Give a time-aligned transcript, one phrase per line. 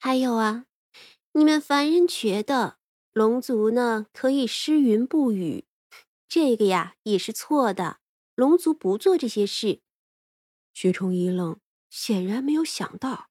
[0.00, 0.66] 还有啊，
[1.32, 2.78] 你们凡人觉得
[3.12, 5.64] 龙族呢可以施云布雨，
[6.28, 7.98] 这个呀也是错的。
[8.36, 9.80] 龙族不做这些事。
[10.72, 11.58] 薛冲一愣，
[11.90, 13.28] 显然没有想到。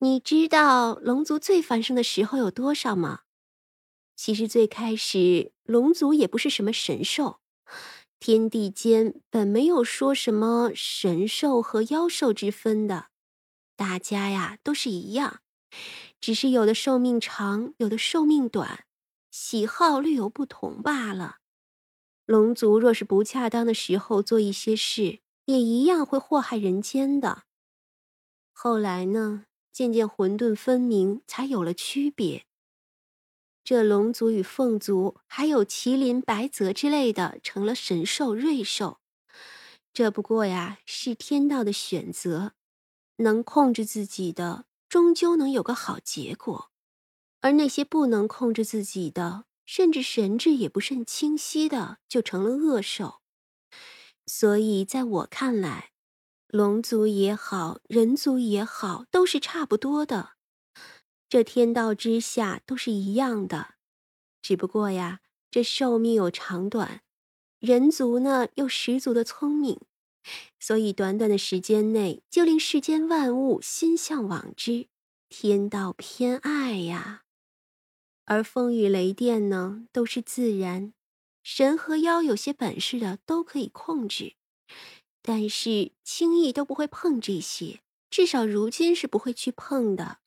[0.00, 3.20] 你知道龙族最繁盛的时候有多少吗？
[4.14, 7.40] 其实最开始，龙族也不是什么神兽，
[8.20, 13.06] 天地间本没有说什么神兽和妖兽之分的，
[13.82, 15.40] 大家呀都是一样，
[16.20, 18.84] 只是有的寿命长，有的寿命短，
[19.32, 21.38] 喜好略有不同罢了。
[22.24, 27.42] 龙族若是不恰当的时候做一些事，也一样会祸害人间的。
[28.52, 32.46] 后来呢，渐渐混沌分明，才有了区别。
[33.64, 39.00] 这龙族与凤族，还有麒麟、白泽之类的，成了神兽、瑞兽。
[39.92, 42.52] 这不过呀，是天道的选择。
[43.22, 46.68] 能控制自己的，终究能有个好结果；
[47.40, 53.20] 而那些不能控制自己的，甚至神智也不甚清晰的，就成了恶兽。
[54.26, 55.92] 所以，在我看来，
[56.46, 60.32] 龙族也好，人族也好，都是差不多的。
[61.28, 63.74] 这天道之下都是一样的，
[64.42, 65.20] 只不过呀，
[65.50, 67.02] 这寿命有长短，
[67.58, 69.80] 人族呢又十足的聪明，
[70.58, 74.88] 所以短短的时间内就令世间万物心向往之，
[75.28, 77.24] 天道偏爱呀。
[78.24, 80.92] 而风雨雷电呢，都是自然，
[81.42, 84.34] 神和妖有些本事的都可以控制，
[85.20, 90.18] 但是轻易都不会碰这些，至少如今是不会去碰的。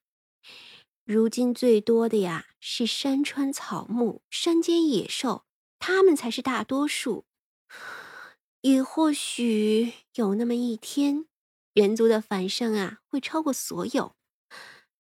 [1.05, 5.45] 如今最多的呀是山川草木、山间野兽，
[5.79, 7.25] 他们才是大多数。
[8.65, 11.27] 也或许有那么一天，
[11.75, 14.15] 人族的繁盛啊会超过所有，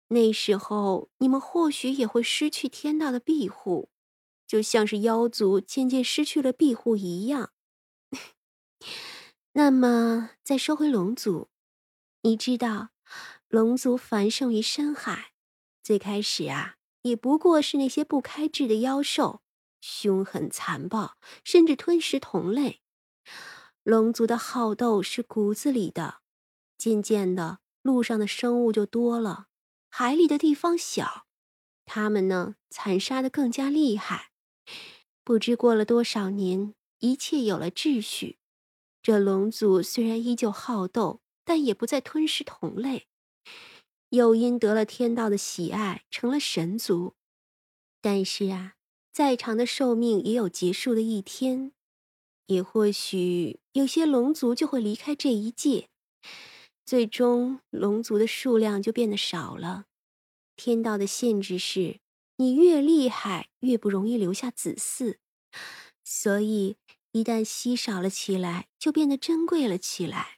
[0.09, 3.89] 那时候你们或许也会失去天道的庇护，
[4.45, 7.53] 就像是妖族渐渐失去了庇护一样。
[9.53, 11.47] 那么再说回龙族，
[12.21, 12.89] 你知道，
[13.47, 15.31] 龙族繁盛于深海。
[15.81, 19.41] 最开始啊，也不过是那些不开智的妖兽，
[19.81, 22.81] 凶狠残暴，甚至吞食同类。
[23.85, 26.21] 龙族的好斗是骨子里的。
[26.75, 29.45] 渐渐的，陆上的生物就多了，
[29.91, 31.27] 海里的地方小，
[31.85, 34.31] 他们呢，残杀的更加厉害。
[35.23, 38.39] 不知过了多少年，一切有了秩序。
[39.03, 43.05] 这龙族虽然依旧好斗，但也不再吞噬同类。
[44.09, 47.13] 又因得了天道的喜爱，成了神族。
[48.01, 48.77] 但是啊，
[49.11, 51.71] 再长的寿命也有结束的一天，
[52.47, 55.89] 也或许有些龙族就会离开这一界，
[56.85, 59.85] 最终龙族的数量就变得少了。
[60.55, 61.99] 天道的限制是，
[62.37, 65.17] 你越厉害，越不容易留下子嗣，
[66.03, 66.77] 所以
[67.11, 70.37] 一旦稀少了起来，就变得珍贵了起来。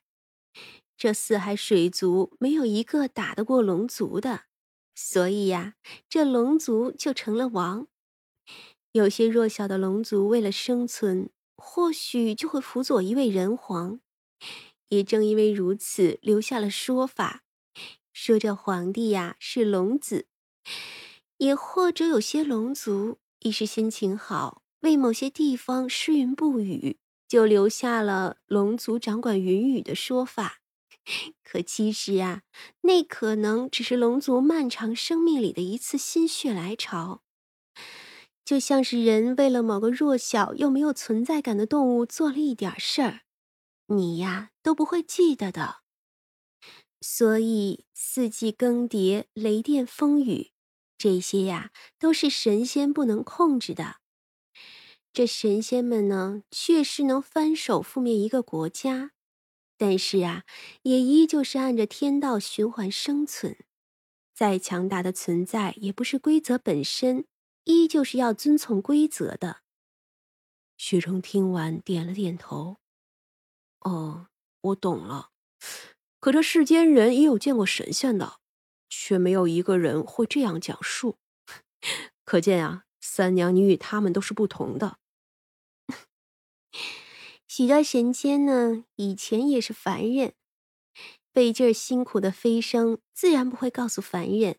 [0.98, 4.46] 这四海水族没有一个打得过龙族的，
[4.96, 5.76] 所以呀，
[6.10, 7.88] 这龙族就成了王。
[8.94, 14.00] 有些弱小的龙族为了生存，或许就会辅佐一位人皇。
[14.90, 17.44] 也正因为如此，留下了说法，
[18.14, 20.28] 说这皇帝呀是龙子。
[21.38, 26.98] 也或者有些龙族一时心情好，为某些地方施云不雨，
[27.28, 30.62] 就留下了龙族掌管云雨的说法。
[31.44, 32.44] 可其实啊，
[32.82, 37.22] 那可能只是龙族漫长生命里的一次心血来潮，
[38.48, 43.24] 就像是人为了某个弱小又没有存在感的动物做了一点事儿，
[43.88, 45.82] 你呀都不会记得的。
[47.02, 50.54] 所以四季更迭、雷电风雨，
[50.98, 53.98] 这些呀都是神仙不能控制的。
[55.12, 59.12] 这神仙们呢，确实能翻手覆灭一个国家。
[59.78, 60.46] 但是啊，
[60.84, 63.58] 也依旧是按着天道循环生存。
[64.34, 67.26] 再强大的存在，也不是规则本身，
[67.68, 69.62] 依旧是要遵从规则的。
[70.78, 72.78] 薛冲听完，点了点头
[73.82, 74.28] ：“哦，
[74.62, 75.32] 我懂了。
[76.20, 78.40] 可这世间人也有见过神仙的，
[78.90, 81.18] 却没有一个人会这样讲述。
[82.24, 85.00] 可见啊，三娘你与他们都是不同的。
[87.48, 90.36] ”许多神仙呢，以前也是凡人，
[91.34, 94.58] 费劲儿辛苦的飞升，自然不会告诉凡人，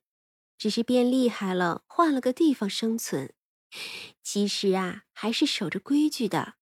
[0.58, 3.32] 只是变厉害了，换了个地方生存。
[4.22, 6.54] 其实啊，还是守着规矩的。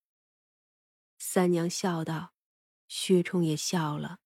[1.17, 2.33] 三娘笑道，
[2.87, 4.19] 薛冲也笑了，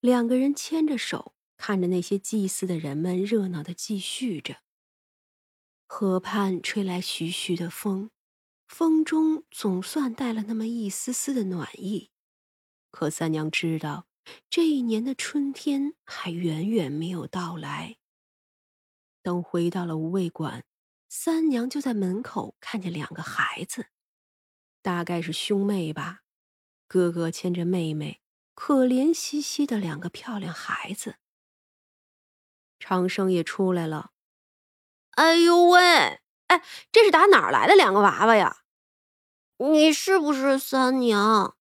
[0.00, 4.58] 两个人牵着手，看着那些祭祀的人们热闹的继续着。
[5.88, 8.10] 河畔吹来徐徐的风，
[8.68, 12.10] 风中总算带了那么一丝丝的暖意。
[12.90, 14.06] 可三娘知道，
[14.48, 17.98] 这一年的春天还远远没有到来。
[19.26, 20.64] 等回到了无味馆，
[21.08, 23.88] 三娘就在门口看见两个孩子，
[24.82, 26.20] 大概是兄妹吧，
[26.86, 28.22] 哥哥牵着妹妹，
[28.54, 31.16] 可怜兮兮的两个漂亮孩子。
[32.78, 34.12] 长生也出来了。
[35.16, 36.20] 哎呦喂！
[36.46, 36.62] 哎，
[36.92, 38.58] 这是打哪儿来的两个娃娃呀？
[39.56, 41.56] 你是不是三娘？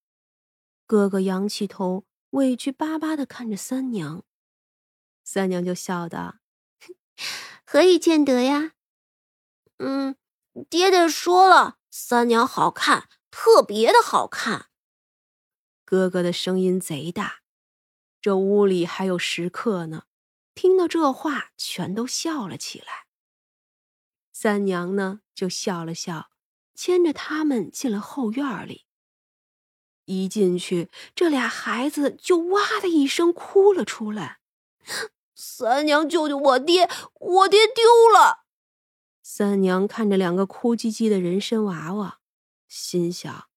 [0.85, 4.23] 哥哥仰起头，委屈巴巴的看着三娘。
[5.23, 6.35] 三娘就笑道
[7.65, 8.73] ：“何以见得呀？
[9.79, 10.15] 嗯，
[10.69, 14.67] 爹爹说了，三娘好看，特别的好看。”
[15.83, 17.41] 哥哥的声音贼大，
[18.21, 20.05] 这屋里还有食客呢，
[20.53, 23.07] 听到这话，全都笑了起来。
[24.31, 26.29] 三娘呢，就笑了笑，
[26.73, 28.85] 牵着他们进了后院里。
[30.05, 34.39] 一进去，这俩孩子就哇的一声哭了出来
[35.35, 36.89] ：“三娘，救救我爹！
[37.19, 38.45] 我爹丢了！”
[39.21, 42.19] 三娘看着两个哭唧唧的人参娃娃，
[42.69, 43.49] 心想：“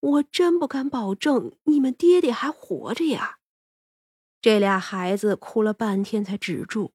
[0.00, 3.38] 我真不敢保证你们爹爹还活着呀。”
[4.42, 6.92] 这俩孩子哭了半天才止住，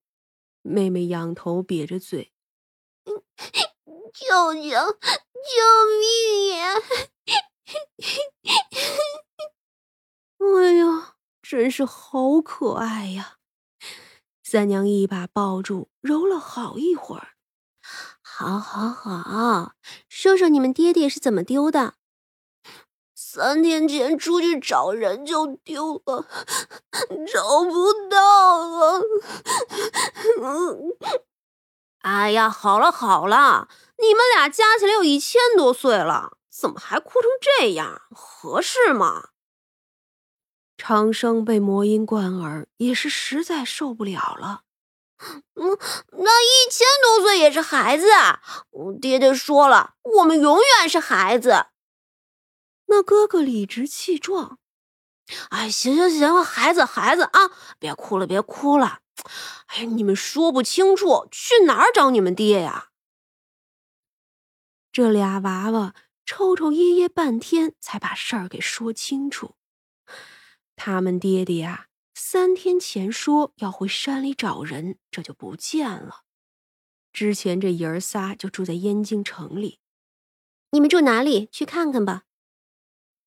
[0.61, 2.33] 妹妹仰头瘪着嘴。
[3.05, 3.23] 舅
[4.53, 4.69] 舅，救
[5.99, 6.75] 命呀！
[10.37, 13.36] 哎呀，真是好可爱呀！
[14.49, 17.31] 三娘一把抱住，揉了好一会儿。
[18.21, 19.73] 好，好，好，
[20.07, 21.95] 说说你们爹爹是怎么丢的？
[23.13, 26.25] 三天前出去找人就丢了，
[27.29, 29.01] 找不到了。
[32.03, 33.67] 哎呀，好了好了，
[33.97, 37.29] 你们俩加起来有一千多岁了，怎么还哭成
[37.59, 38.01] 这样？
[38.11, 39.31] 合适吗？
[40.77, 44.61] 长生被魔音贯耳，也是实在受不了了。
[45.55, 45.77] 嗯，
[46.11, 48.39] 那一千多岁也是孩子啊！
[49.01, 51.65] 爹爹说了，我们永远是孩子。
[52.85, 54.59] 那哥哥理直气壮。
[55.49, 58.99] 哎，行行行，孩子孩子啊，别哭了别哭了。
[59.65, 62.91] 哎，你们说不清楚，去哪儿找你们爹呀？
[64.91, 65.93] 这俩娃娃
[66.25, 69.56] 抽抽噎噎半天，才把事儿给说清楚。
[70.77, 76.23] 他们爹爹呀，三天前说要回山里找人，这就不见了。
[77.11, 79.79] 之前这爷儿仨就住在燕京城里。
[80.69, 81.47] 你们住哪里？
[81.47, 82.23] 去看看吧。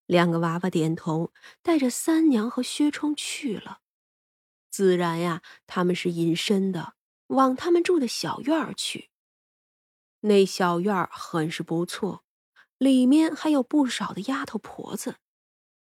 [0.05, 3.81] 两个娃娃点头，带着三娘和薛冲去了。
[4.69, 6.93] 自然呀，他们是隐身的，
[7.27, 9.09] 往他们住的小院儿去。
[10.21, 12.23] 那小院儿很是不错，
[12.77, 15.17] 里面还有不少的丫头婆子，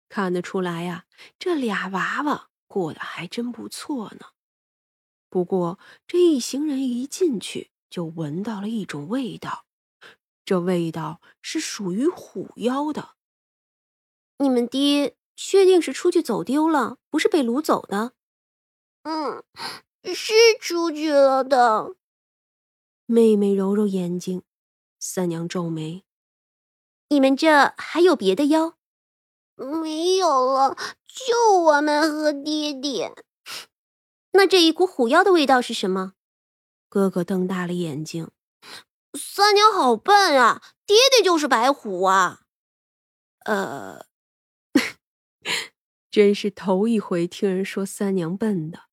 [0.09, 1.05] 看得出来呀，
[1.37, 4.27] 这俩娃娃过得还真不错呢。
[5.29, 9.65] 不过这一行人一进去，就闻到了一种味道，
[10.45, 13.15] 这味道是属于虎妖的。
[14.37, 18.13] 你们爹确定是出去走丢了，不是被掳走的？
[19.03, 19.43] 嗯，
[20.13, 21.95] 是出去了的。
[23.05, 24.43] 妹妹揉揉眼睛，
[24.99, 26.03] 三娘皱眉
[27.09, 28.74] ：“你们这还有别的妖
[29.55, 33.13] ？”“没有了，就我们和爹爹。
[34.31, 36.13] ”“那这一股虎妖的味道是什么？”
[36.89, 38.31] 哥哥瞪大了眼睛
[39.17, 42.41] ：“三娘好笨啊，爹爹就是白虎啊。
[43.45, 44.05] ”“呃，
[46.09, 48.83] 真是头一回听人说三娘笨的。”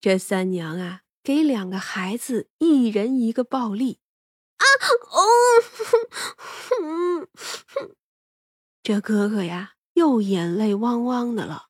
[0.00, 4.00] 这三娘啊，给两个孩子一人一个暴力
[4.56, 4.64] 啊！
[5.10, 5.22] 哦，
[8.82, 11.68] 这哥哥呀，又眼泪汪汪的了。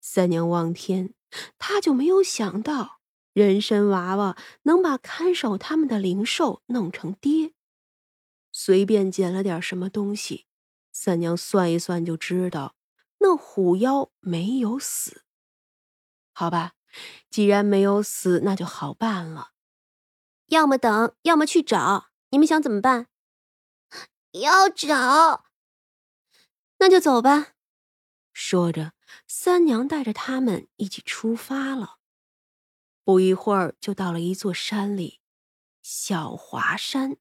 [0.00, 1.14] 三娘望天，
[1.58, 3.00] 他就没有想到
[3.32, 7.52] 人参娃娃能把看守他们的灵兽弄成爹。
[8.52, 10.46] 随便捡了点什么东西，
[10.92, 12.74] 三娘算一算就知道，
[13.18, 15.22] 那虎妖没有死。
[16.32, 16.72] 好吧。
[17.30, 19.52] 既然没有死，那就好办了。
[20.46, 22.08] 要么等，要么去找。
[22.30, 23.06] 你们想怎么办？
[24.32, 25.44] 要找，
[26.80, 27.52] 那就走吧。
[28.32, 28.94] 说着，
[29.26, 31.98] 三娘带着他们一起出发了。
[33.04, 35.20] 不一会儿，就到了一座山里，
[35.82, 37.18] 小华山。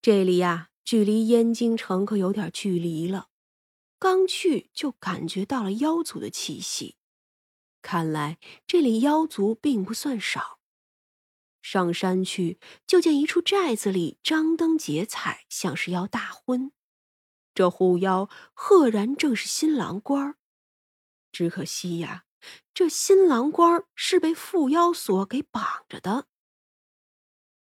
[0.00, 3.28] 这里呀，距离燕京城可有点距离了。
[3.98, 6.96] 刚去就感觉到了妖族的气息。
[7.82, 10.60] 看来这里妖族并不算少。
[11.60, 16.72] 上山去，就见一处寨子里张灯结彩，像是要大婚。
[17.54, 20.34] 这护妖赫然正是新郎官
[21.32, 22.24] 只可惜呀，
[22.74, 26.26] 这新郎官是被缚妖索给绑着的。